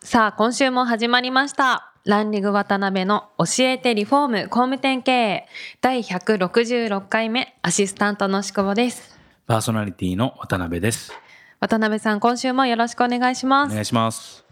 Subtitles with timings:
[0.00, 5.48] さあ今週も始まりましたランリング渡辺の教えてリフォーム工務店経営
[5.80, 11.10] 第166回目アシスタントのしくぼですパーソナリティの渡辺です。
[11.58, 14.44] 渡辺さん今週もよろしくお願いしますお願いします。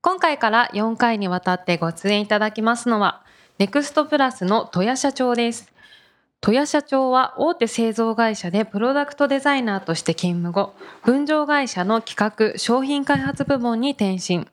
[0.00, 3.24] 今回から4回にわたってご出演いただきますのは、
[3.58, 5.72] ネクストプラスの戸谷社長です。
[6.42, 10.72] 戸谷社長は大手製造会社でプロダクトデザイナーとして勤務後、
[11.04, 12.16] 分譲会社の企
[12.54, 14.46] 画・商品開発部門に転身。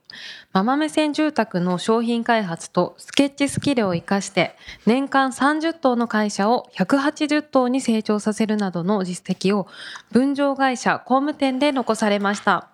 [0.51, 9.67] ママ目線住宅の商品開発とスケッチスキルを活かして、年間30棟の会社を180棟に成長させるなどの実績を
[10.11, 12.67] 分譲会社工務店で残されました。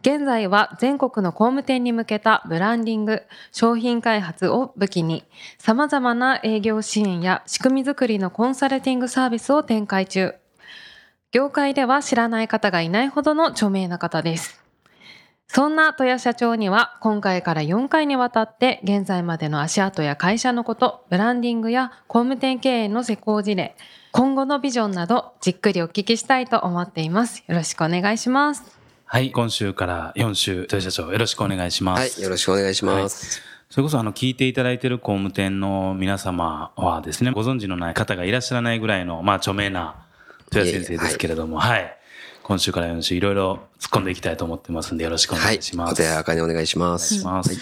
[0.00, 5.24] 現在は全国の工務店に向けたブランディング、商品開発を武器に、
[5.58, 10.34] 様々な営業支援や仕組み作りのコンサルティングサービスを展開中。
[11.32, 14.62] 業界では知らない方がいないほどの著名な方です。
[15.48, 23.74] そんな戸谷社長には今回から4回にわたって現在までの足跡や会社のこと、ブランディングや工務店経営の施行事例、
[24.12, 27.42] 今後のビジョンなどじっくりお聞きしたいと思っています。
[27.46, 28.77] よろしくお願いします。
[29.10, 32.16] はい、今週から4週、豊社長よろしくお願いします。
[32.16, 33.40] はい、よろしくお願いします。
[33.70, 39.94] それこそあの聞いていただいている工務店の皆様はですね、ご存知のない方がいらっしゃらないぐらいの、まあ著名な
[40.52, 41.96] 豊谷先生ですけれども、はい、
[42.42, 45.94] 今週から4週いろいろ突っ込んでいきたいと思ってますんでよろしくおはい願いし、ます。
[45.94, 47.24] お手柔らかにお願いしまお願いしす。
[47.24, 47.58] ます。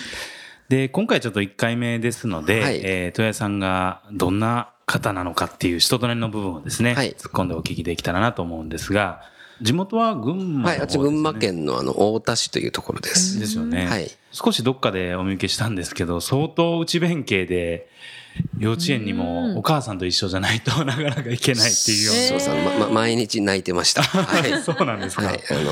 [0.68, 9.22] で、今回ちょっと1回目ですので、はいえー、豊谷さんがどんな方なのかっていう人となりの部分をですね、はい突っ込んでお聞きできたらなと思うんですが、
[9.62, 10.80] 地元は群馬の方はい。
[10.80, 13.38] あ群馬県のあの太田市というところです。
[13.38, 13.86] ですよね。
[13.86, 17.88] はい少しどっかでお見受けしたんですけど、相当内弁慶で、
[18.58, 22.28] 幼稚園にもお母さんと一緒じゃないと なかなか行けないっていうような。
[22.28, 24.02] そうそう、ま、ま、毎日泣いてました。
[24.04, 24.62] はい。
[24.62, 25.26] そうなんですか。
[25.26, 25.40] はい。
[25.50, 25.66] あのー、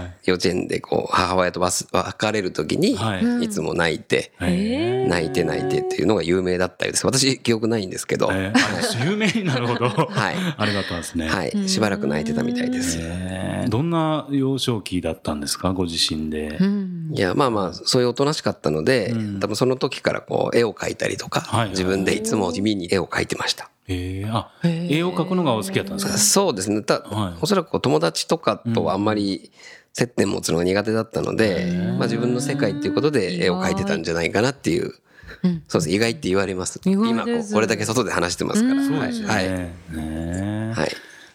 [0.00, 0.12] はい。
[0.24, 7.06] 幼稚園でこう、母親とバス別れるときに、はいいつも泣いて、え泣いて泣いてっていうのが有名だったようです。
[7.06, 9.88] 私、記憶ないんですけど、ーえーあ有名になるほど。
[9.88, 11.28] はいありがたいですね。
[11.28, 11.52] はい。
[11.68, 12.98] しばらく泣いてたみたいです。
[13.00, 15.72] えーどんな幼少期だったんですか？
[15.72, 16.56] ご自身で。
[16.60, 23.70] うんいや、まあまあ、そういうおとなしかったので、うん多分その時からこう、絵を描いたりとか、はいはい自分でいつも地味に絵を描いてました。
[23.88, 26.18] えー、あ、絵を描くのがお好きだったんですか？
[26.18, 26.82] そうですね。
[26.82, 29.50] たはいおそらく友達とかとはあんまり
[29.92, 31.66] 接点持つのが苦手だったので、
[31.98, 34.94] まあ自分の世界っていうことで絵を描いてたんじゃないかなっていう。
[35.42, 35.90] うんそうです。
[35.90, 36.80] 意外って言われます。
[36.84, 38.84] 意外今これだけ外で話してますから。
[38.84, 39.44] そうですよはい。
[39.48, 39.74] ね。
[39.92, 40.90] ねはい。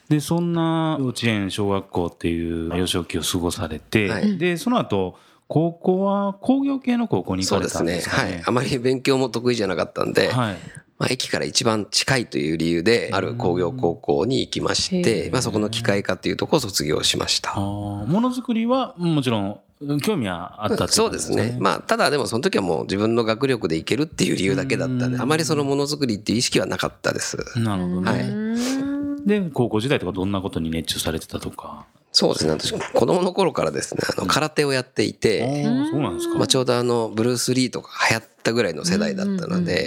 [0.10, 7.94] で、そんな幼稚園、小学校っていう幼少期を過ごされて、はいで、その後、高校は工業系の高校に行かれたんそうですね？
[7.96, 8.32] ですかね。
[8.34, 8.44] はい。
[8.46, 10.58] あまり勉強も得意じゃなかったんで、はい。
[10.98, 17.54] まあ駅から一番近いという理由で、ある工業高校に行きましへて、まあそこの機械科っていうところを卒業しました。
[17.56, 19.60] ものづくりはもちろん
[20.02, 21.58] 興味はあったってことそうですね。
[21.60, 27.38] まあ、ただでもその時はもう自分の学力でいけるっていう理由だけだったんで、あまりそのものづくりっていう意識はなかったです。
[27.60, 28.12] なるほどね。
[28.12, 31.88] はいで、高校時代とかどんなことに熱中されてたとか？
[32.18, 32.52] そうですね。
[32.54, 36.36] 私、子供の頃からですね、あの、空手をやっていあて、ーそうなんですか。
[36.38, 39.86] まあ、ちょうどあの、ブルース・リーとか流行ったぐらいの世代だったので、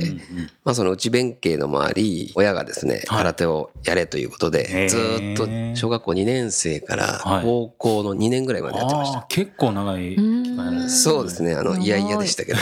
[0.62, 3.19] まあ、その内弁慶のもあり、親がですね、はい。
[3.22, 4.89] 空手をやれということへで、ー。
[4.91, 7.44] ずーっと小学校2年生からはい。
[7.44, 9.25] 高校の2年ぐらいまでやってました。
[9.31, 11.55] 結構長い期間そうですね。
[11.55, 11.87] あの、い。
[11.89, 12.59] やいやでしたけど。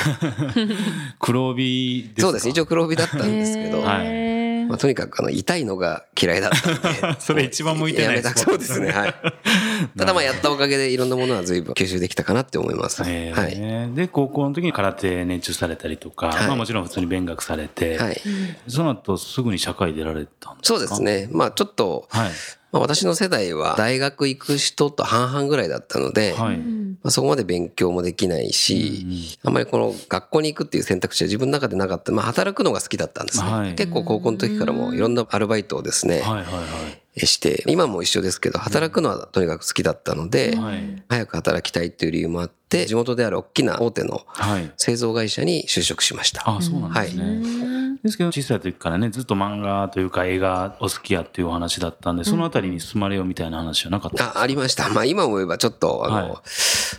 [1.19, 2.23] 黒帯ですか？
[2.23, 2.49] そうです。
[2.49, 4.36] 一応黒帯だったんですけど、はい
[4.69, 8.17] まあ、とにかくあの痛いのが嫌いだったんで それ一番向いてない。
[8.17, 9.15] やめたそうですねはい。
[9.97, 16.47] ただまあやったおかげでいろんなものは随分吸収できたかなって思います、えはい、ーで、高校の時に空手熱中されたりとか、はい。
[16.47, 18.21] まあもちろん普通に勉学されて、はい、
[18.69, 20.77] その後すぐに社会出られたんですか？
[20.77, 21.03] そうです。
[21.03, 21.29] ね。
[21.31, 22.31] まあちょっと、はい。
[22.77, 26.59] まあ、私の世代は大学行く人と半々ぐらいだったので、はい。
[26.59, 32.13] まあ、そこまで勉強もできないし、あんまりこの学校に行くっていう選択肢は自分の中でなかった。
[32.13, 33.51] まあ働くのが好きだったんですね。
[33.51, 37.06] はい結構高校の時からもいろんなアルバイトをですね、はいはいはい。
[37.25, 41.03] して、今も一緒ですけど、働くのはとにかく好きだったので、はい。
[41.09, 44.71] 早く働きたいっていう理由もあって、地元である大きな大手のはい。
[44.77, 46.43] 製造会社に就職しました。
[46.45, 47.97] あ、そうなんですね。
[48.03, 54.89] ですけど、小さい時からね、ずっと漫画というか映画お好きやっていうお話だったんで、そのあたりに進まれようみたいな話はなかったあ、ありました。
[54.91, 56.39] まあ今思えばちょっと、あの、はい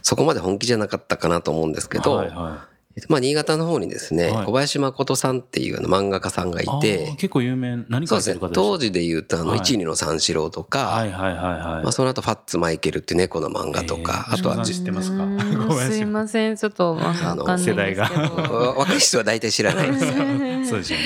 [0.07, 2.65] そこまで本気じゃなかったかなと思うんですけど、はいは
[3.09, 4.45] まあ新潟の方にですね、はい。
[4.45, 9.59] 小林誠さんっていうあの漫画家さんがいて、結構有名、何書いてる方、でした当時で言うとあの、はい。
[9.59, 11.83] 一二の三四郎とか、はいはいはいはい。
[11.83, 15.25] まあその後ファッツマイケルっていう猫の漫画とか、えーあとは知ってますか？
[15.89, 17.77] すいません、ちょっとわかんないんですけど。
[17.77, 18.09] 世代が。
[18.09, 20.05] わ若い人は大体知らないです。
[20.69, 21.05] そうですよね。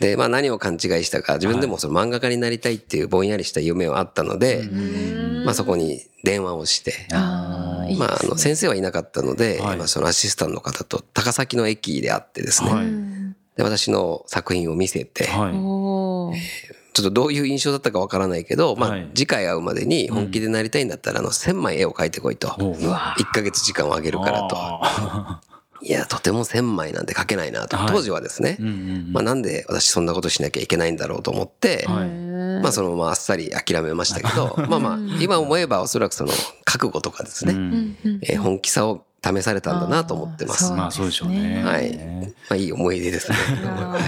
[0.00, 4.68] で、まあ何を勘違いしたか、自分でもその漫画家になりたいっていうぼんやりした夢はあったので、
[5.44, 9.76] まあそこに電話をして、ああ、いいまああの先生はいなかったので、はい。
[9.76, 12.86] まあそのアシスタントの方と高崎の駅で会ってですね、はい。
[13.56, 15.52] で私の作品を見せて、はい。
[15.54, 16.36] おー。
[16.94, 19.10] ちょっとどういう印象だったかわからないけど、まあはい。
[19.14, 22.54] 次回会うまでに本気でなりたいんだったら、あの1000枚絵を描いてこいと。
[22.58, 22.74] おう。
[22.74, 24.56] 1ヶ月時間をあげるからと。
[24.56, 25.40] あ
[25.82, 27.76] いや、とても1000枚なんて描けないなと。
[27.76, 27.88] はい。
[27.88, 28.70] 当時はですねーう、んう
[29.08, 29.12] ん。
[29.12, 32.23] まあなんで私そんなことしなきゃいけないんだろうと思って、はい
[32.62, 36.32] まあそのままあっさり諦めましたけど、 まあまあ今思えばおそらくその
[36.64, 40.70] 覚悟とかですね、うんえー本気さを試されたんだなと思ってます。
[40.72, 41.62] まあそうでしょうね。
[41.64, 41.96] はい。
[41.96, 43.36] まあいい思い出ですね。
[43.64, 43.98] は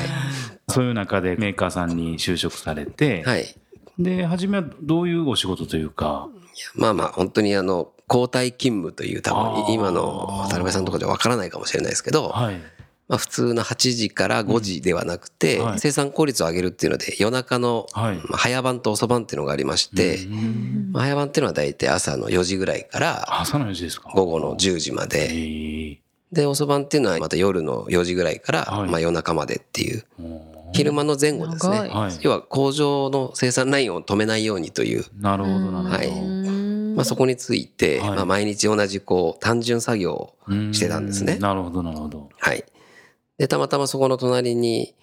[0.69, 3.22] そういう中でメーカーさんに就職されて、い。
[3.25, 3.56] はい。
[3.98, 6.28] で、初めはどういうお仕事というか、
[6.75, 12.60] まあまあ本当にあの、交代勤務という多分今の渡辺さんとかではわからないかもしれないですけど、はい。
[13.08, 18.17] まあ普通の8時から5時ではなくてうんはい、生産効率を上げるっていうので夜中のはい。
[18.17, 20.91] まあ早番と遅番っていうのがありまして、うん。
[20.93, 24.11] まあ早番っていうのは大体朝の4時ぐらいから朝の4時ですか。
[24.14, 25.97] 午後の10時まえで、ー
[26.32, 28.91] で、遅番っていうのはまた夜の4時ぐらいから、はい。
[28.91, 30.05] まあ夜中までっていう、
[30.73, 31.91] 昼間の前後ですね。
[32.20, 35.88] 要は工場の生産ラインを止めないようにという、なるほど、なるほど。
[35.88, 36.08] はい。
[36.08, 36.94] うん。
[36.97, 38.11] まあそこについて、はい。
[38.11, 40.75] まあ毎日同じこう単純作業をうん。
[40.75, 41.38] してたんですね。
[41.38, 42.29] なるほど、なるほど。
[42.38, 42.64] はい。
[43.38, 44.94] で、たまたまそこの隣に、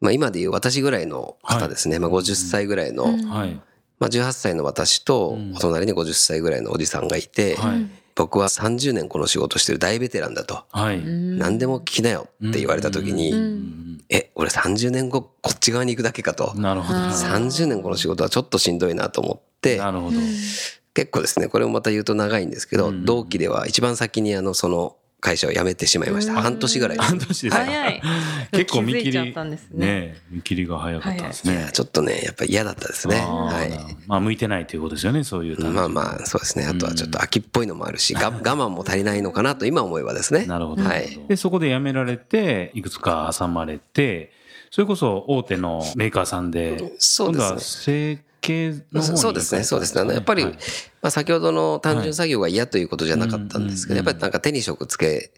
[0.00, 3.60] まあ今でいう私ぐらいの方ですね、まあ50歳ぐらいの、はい。
[3.98, 7.86] まあ18歳の私とうん、お隣に50歳ぐらいのおじさんがいて、はい。
[8.14, 11.02] 僕は30年この仕事してる大ベテランだと、はい。
[11.02, 14.04] 何でも聞きなよって言われた時に、うん。
[14.10, 16.98] え、俺30年後こっち側に行くだけかと、なるほど。
[16.98, 20.18] なるほど30年この仕事はちょっとしんどいなと思って、なるほど。
[20.92, 23.04] 結構ですね、これもまた言うと長いんですけど、うん。
[23.04, 26.34] 同期では一番先にあの、その会社を辞めてしまいました。
[26.34, 27.64] 半年ぐらい半年ですか？
[27.64, 28.02] 早い。
[28.52, 29.86] 結構見切り、たんですね。
[29.86, 31.68] ね見切りが早かったですね。
[31.72, 33.16] ちょっとね、やっぱり嫌だったですね。
[33.16, 35.62] はなるほどまあ、向いてないということですよね、そういうい。
[35.62, 36.66] まあまあ、そうですね。
[36.66, 40.46] あとはちょっと秋っぽいのもあるし、が 我慢も足りないのかなと今思えばですね。
[40.46, 40.82] なるほど。
[40.82, 41.20] はい。
[41.28, 44.32] で、そこで辞められて、いくつか挟まれて、
[44.70, 50.12] それこそ大手のメーカーさんで、そうですね今度は設計の方にそうですね、そうですね。
[50.12, 50.58] やっぱり、はいま
[51.08, 55.30] あ、先ほどの単純作業が嫌ということじゃなかったんですけど、はいやっぱりなんか手に職つけ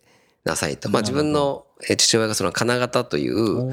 [0.45, 0.91] なさいと。
[0.91, 3.73] まあ、自分のえ父親がその金型という、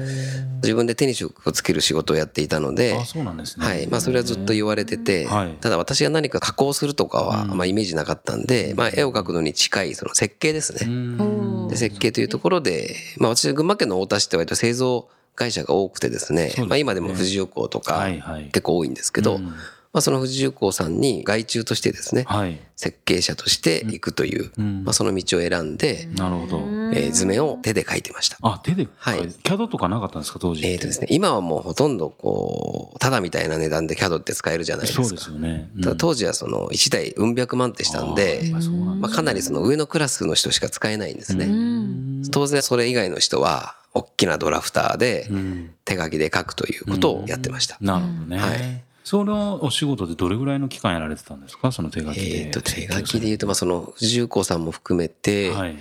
[0.62, 3.66] 自分で手に職をつける仕事をやっていたのであ、、そうなんですね。
[3.66, 3.86] はい。
[3.86, 10.86] まあ、それはずっと言われててはい、ただ私が何か加工するとかは、まあ、イメージなかったんで、まあ、絵を描くのに近い、その設計ですうね。
[10.86, 18.44] んで設計というところで、まあ、私、群馬県の太田市って割と製造会社が多くてですね、ねまあ、今でも富士重工とかはいはい。
[18.44, 19.54] 結構多いんですけど、うん
[19.92, 22.60] まあ、その富士重工さんに外注としてですね、はい。
[22.76, 26.58] 設計者として行くという、うんまあ、その道を選んで、なるほど。
[26.92, 28.36] えー図面を手で描いてました。
[28.42, 30.64] あ、手で、はいキャドとかなかったんですか、当時。
[30.64, 35.04] えーとですね、今はもうほとんどこう、ただみたいな値段で CAD って使えるじゃないですか。
[35.04, 35.70] そうですよね。
[35.74, 41.46] うんただ当時はその1台うん百万ってしたんでやっぱ、りそうなんだまあ、かなりその上のクラスの人しか使えないんですね。
[41.46, 47.76] うん当然それ以外の人は、大きなドラフターでうん手書きで書くということをやってました。
[47.80, 48.38] なるほどね。
[48.38, 51.72] はいそのお仕事でどれぐらいの期間やられてたんですか？
[51.72, 52.46] その手書きで。
[52.46, 55.76] えーと、手書きで言うと、まあ、その、重工さんも含めて、はい。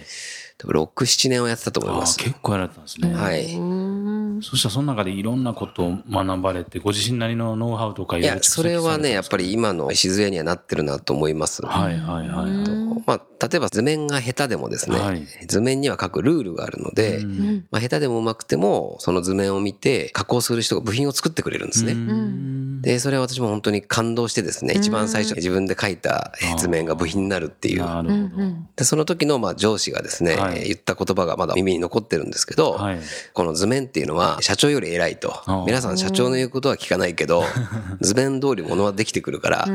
[0.58, 2.18] 多分6、7年はやってたと思います。
[2.18, 3.14] 結構やられてたんですね。
[3.14, 3.56] はい。
[3.56, 11.64] うんそしたらその中でいろんなことを学ばれて、ご自身なりのノウハウとかいや、ろろそれはね、やっぱり今の静江にはなってるなと思います。
[11.64, 12.89] はいはいはい。
[13.06, 15.26] まあ、例えば図面が下手でもですね、はい。
[15.48, 17.68] 図面には書くルールがあるので、うん。
[17.72, 21.94] まあ、下手でも上手くても、その図面を見て加工する人が部品を作ってくれるんですね。
[21.94, 22.82] うん。
[22.82, 27.84] で、それは私も本当に感動してですね、一番最初に自分で書いたえー図面が部品になるっていう。
[28.76, 30.60] で、その時のまあ上司がですね、はい。
[30.60, 33.00] えー言った言葉がまだ耳に残ってるんですけど、はい。
[33.34, 35.34] この図面っていうのは社長より偉いと。
[35.46, 35.64] あ。
[35.66, 37.44] 皆さん社長の言うことは聞かないけど、
[38.02, 39.68] 図面通り物はできてくるから、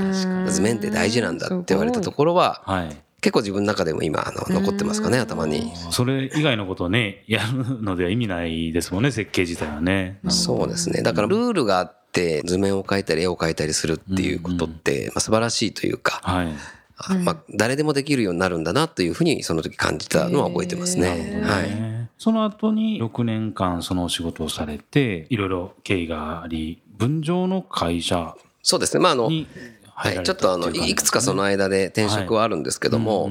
[0.49, 2.97] 図面って大事なんだって言われたところは、はい。
[3.25, 5.73] 結構自分の中でも今あの残ってますかね、頭に。
[5.91, 10.21] それ以外のことをね、やるのでは意味ないですもんね、設計自体はね。
[10.29, 11.03] そうですね。
[11.03, 16.53] だからルールがあっって図面を描いたり絵を描いたりするっていうことって、まあ、素晴らしいというか、はい。
[16.97, 21.43] あまあ、誰でもできるようになるんだなというふうにその時感じたのは覚えてますね。
[21.43, 21.71] はい。
[21.71, 29.03] ねその後に6年間そのお仕事をされて、いろいろ経緯があり、分譲の会社そうですね。
[29.03, 29.49] まあ、あの、に
[29.95, 33.31] はい、ちょっとあの、ていくつかその間で転職はあるんですけども、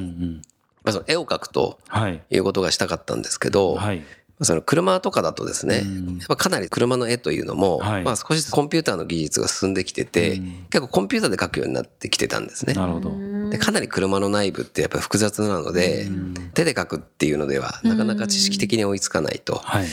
[0.88, 2.22] その絵を描くとはい。
[2.30, 4.04] いうことがしたかったんですけど、はい。
[4.42, 12.74] その車とかだとですね、うんやっぱかなり車の絵というのも、はいまあ少しずつコンピューターの技術が進んできてて、うん結構コンピューターで描くようになってきてたんですね。
[12.74, 13.12] なるほど。
[13.50, 16.08] でかなり車の内部ってやっぱり複雑なので、
[16.56, 19.56] 手で描くっていうのではなかなか知識的に追いつかないと。
[19.56, 19.88] はい。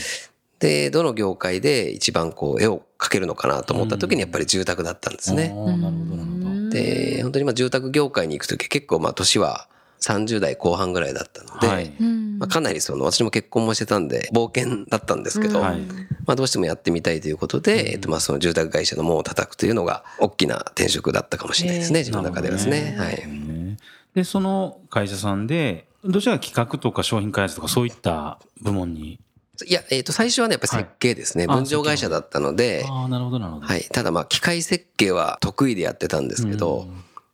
[0.59, 5.49] で、どの業界で一番こう絵を描けるのかなと思った時にやっぱり住宅だったんですね。
[5.49, 6.40] なるほど。
[6.71, 9.67] で、本当にまあ住宅業界に行く時結構まあ年は
[10.01, 11.91] 30代後半ぐらいだったので、はい。
[12.39, 15.79] まあ、かなりその私も結婚もしてたんで冒険だったんですけど、はい
[16.25, 22.81] まあ、どうしてもやってみたいということで、えっと、まあその住宅会社の門を叩くというのが大きな転職だったかもしれないですね、自分の中ではですね。
[22.81, 23.77] なるほはい。
[24.15, 29.19] で、その会社さんで、どちらが企画とか商品開発とかそういった部門に。
[29.65, 31.47] いや、えっと、最初はね、やっぱ設計ですね。
[31.47, 33.65] はいあ分譲会社だったので、ああ、なるほど、なるほど。
[33.65, 33.81] はい。
[33.91, 36.87] ただまあ機械設計は得意でやってたんですけど、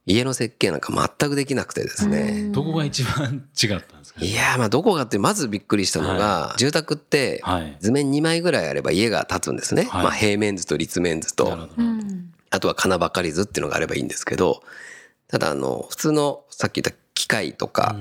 [0.05, 2.49] 家の設計なんか全くできなくてですね。
[2.53, 4.23] どこが一番違ったんですか？
[4.23, 7.77] いやーまあどこがってまずびっくりしたのが、住宅ってはい。
[7.81, 9.83] 図面2枚ぐらいあれば家が建つんですね。
[9.83, 11.73] はいまあ平面図と立面図となるほ、ど。
[12.49, 14.63] あとは金ばかり図っていうのがあればいいんですけど、
[15.27, 17.97] ただあの、普通のさっき言った機械とか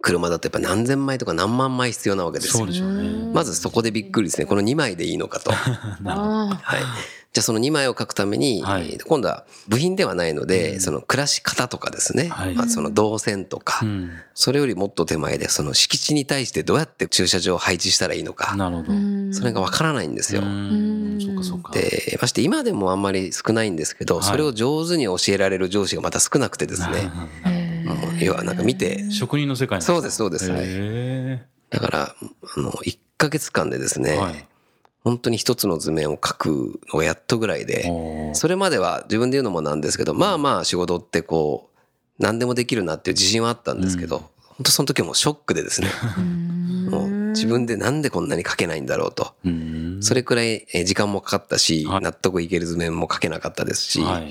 [0.00, 2.66] 車だとやっぱ何千枚とか何万枚必要なわけですよそう。
[2.66, 3.32] でしょうね。
[3.32, 4.46] まずそこでびっくりですね。
[4.46, 5.50] この2枚でいいのかと。
[5.52, 7.18] はい。
[7.32, 14.10] じゃあその2枚を書くために、はいえー今度は部品ではないので、その暮らし方とかですね、はいまあ、その動線とか、うん。
[14.34, 18.92] それよりもっと手前でその敷地に対してどうやって駐車場を配置したらいいのか、なるほど。
[18.92, 20.42] うそれがわからないんですよ。
[20.42, 21.18] ん。
[21.20, 21.72] そうか、そうか。
[21.72, 27.10] で、まして今でもあんまり少ないんですけど、いそれを上手に教えられる上司がまた少なくてですね、
[28.20, 30.50] 要はなんか見て、職人の世界なんそうですそうです。
[30.50, 30.60] はい。
[30.64, 32.14] へだから、
[32.56, 34.46] あの、1ヶ月間でですね、ーはい。
[35.04, 41.78] 本当に一つの図面を描くのがやっとぐらいで、それまでは自分で言うのもなんですけど、まあまあ仕事ってこう、
[42.18, 45.88] 何でもできるなっていう自信はあったんですけど、本当その時はもうショックでですね、
[46.90, 49.34] もう自分でなんでこんなに描けないんだろうと。
[49.44, 49.98] うん。
[50.02, 52.00] それくらいえー時間もかかったし、はい。
[52.02, 54.24] 納得いける図面も描けなかったですし、はい。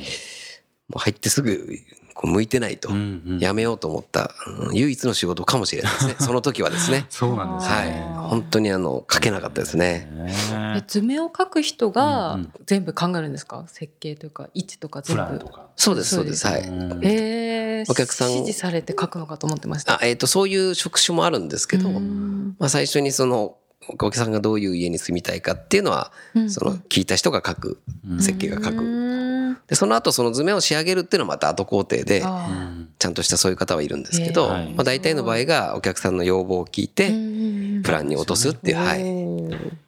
[0.89, 1.79] もう入ってすぐ
[2.17, 6.15] こう向いてないと、うんうんやめようと思った、うん唯一の仕事かもしれないですね。
[6.19, 7.05] その時はですね。
[7.09, 8.05] そうなんですはいね。。
[8.29, 10.09] 本当にあの、書けなかったですね。
[10.11, 10.33] ね
[10.77, 13.65] え図面を描く人が全部考えるんですか？
[13.67, 15.67] 設計というか位置とかプ全部ランとか。
[15.75, 16.47] そうです、そうです。
[16.47, 16.61] はい。
[16.61, 23.57] うんえー、お客さんを指示されて書くのかと思ってましたあ、えっ、と、そういう職種もあるんですけど、うんまあ最初にその、
[23.89, 26.49] お客さんがどういう家に住みたいかっていうのは、うん。
[26.49, 27.79] その聞いた人が書く、
[28.19, 28.81] 設計が書うく。
[28.81, 39.01] んで、その後その図面を仕上げるっていうのはまた後工程で、あうんちゃんとしたそういう方はいるんですけど、まあ大体の場合がお客さんの要望を聞いーて、うんプランに落とすっていう、はい。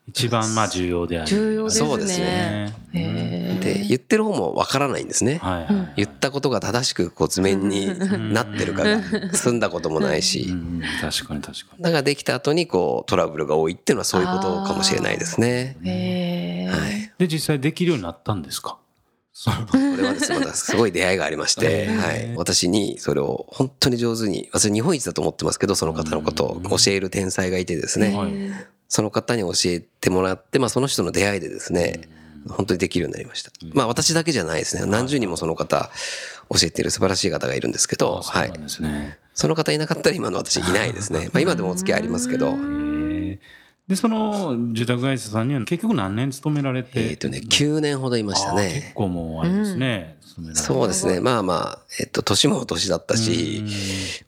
[0.08, 1.30] 一番まあ重要であり。
[1.30, 2.74] 重要ですねそうですね。
[2.94, 5.38] へーで、言ってる方もわからないんですね。
[5.42, 5.94] はいはい。
[5.98, 7.88] 言ったことが正しくこう図面に
[8.34, 9.02] なってるかが
[9.34, 11.84] 済んだこともないしう、ん確かに確かに。
[11.84, 15.78] だからできた後にこうトラブルが多いっていうのはそういうことかもしれないですね。
[15.84, 17.12] へーはい。
[17.18, 18.78] で、実際できるようになったんですか？
[19.72, 22.36] これはですね、またすごい出会いがありまして、 はい。
[22.36, 28.32] 私にそれを本当に上手に、私日本一だと思ってますけど、その方のことを教える天才がいてですね、はい
[28.90, 32.02] その方に教えてもらって、まあその人の出会いでですね、
[32.50, 33.52] 本当にできるようになりました。
[33.74, 34.86] まあ私だけじゃないですね。
[34.86, 35.90] 何十人もその方
[36.50, 38.52] 教えている素晴らしい方がいるんですけど、はい。
[39.34, 41.30] その方いなかったら今の私いないですね。
[41.32, 42.58] まあ今でもお付き合いありますけど、
[43.88, 47.10] で、その住宅会社さんには結局何年勤められて？
[47.10, 48.92] えっとね、9年ほどいましたあー結ね。
[48.96, 50.18] 構もうあれですね。
[50.22, 50.66] 勤められて。
[50.68, 51.20] そうですね。
[51.20, 53.64] まあまあ、えっと、年も年だったし、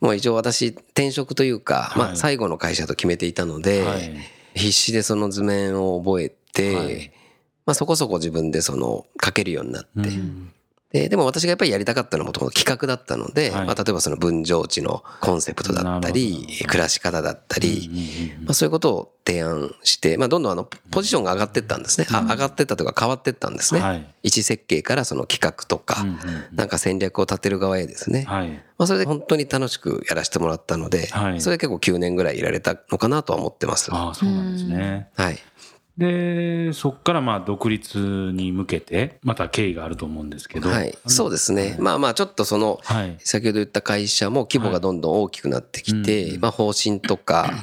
[0.01, 2.13] もう一応私転職というか、まはい。
[2.13, 4.11] あ最後の会社と決めていたので、はい
[4.53, 7.11] 必死でその図面を覚えて、はい。
[7.65, 10.53] まあそこそこ自分でその書けるようになって、うん
[10.91, 13.65] ででも私がやっぱりやりたかったのはもともと企画だったので、はい。
[13.65, 24.05] まあ例えばその分譲地のコンセプトだったりど、暮らし方だったり、うんうんうんまあ、そういうことを提案して、まあ、どんどんあのポジションが上がってったんですね、あ上がってったというか変わってったんですね、はい。
[24.23, 26.17] 一設計からその企画とか、うんうん
[26.51, 28.49] なんか戦略を立てる側へですね、はい。
[28.49, 31.41] まあ、それで本当に楽しくやらせてもらったので、はい。
[31.41, 33.91] それで結構9年ぐらいいられたのかなとは思ってます。
[33.91, 35.09] はああ、そうなんですね。
[35.31, 35.37] い。
[36.01, 37.97] で、そこからまあ独立
[38.33, 40.69] に向けて、また経緯があると思うんですけど。
[40.69, 40.97] はい。
[41.05, 41.77] そうですね。
[41.79, 43.17] まあまあちょっとその、はい。
[43.19, 47.53] 先ほど言った会社も規模がどんどん大きくなってきて、まあ方針とか、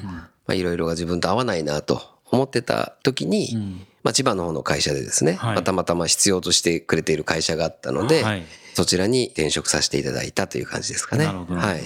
[0.46, 3.56] まあいろいろが自分と合わないなと思ってた時に、
[4.04, 11.24] まあ、千葉の方の会社でですね、はいまあたまたま必要としてくれている会社があったので、はい、そちらに転職させていただいたという感じですかね。
[11.26, 11.80] なるほどはい。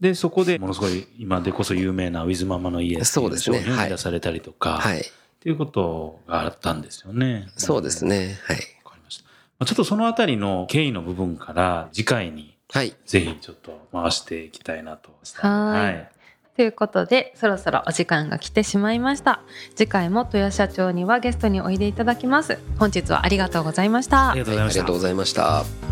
[0.00, 5.04] でそこでものすごい今でこそ有名なウィズママの家っていそうですね商品をはい出されたりとか、はい。
[5.48, 7.48] いうことがあったんですよね。
[7.56, 8.38] そうですね。
[8.44, 8.56] はい。
[8.84, 9.24] わかりました。
[9.24, 12.94] まあちょっとそのあたりの経緯の部分から次回にはい。
[13.06, 15.10] ぜひちょっと回していきたいなと。
[15.36, 16.18] はい
[16.56, 19.42] ということでそろそろお時間が来てしまいました
[19.76, 24.80] 次回も豊社長にはゲストにおいでいただきます本日はありがとうございましたありがとうございました。
[24.80, 25.88] ありがとうございました。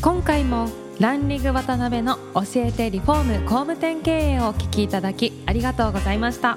[0.00, 6.56] 今回もランリング渡辺の教えてリフォーム工務店経営をお聞きいただきありがとうございました